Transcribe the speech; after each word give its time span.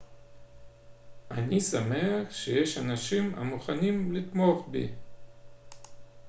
אני 1.31 1.59
שמח 1.59 2.31
שיש 2.31 2.77
אנשים 2.77 3.35
המוכנים 3.35 4.11
לתמוך 4.13 4.67
בי 4.71 4.87